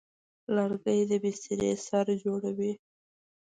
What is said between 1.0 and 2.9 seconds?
د بسترې سر جوړوي.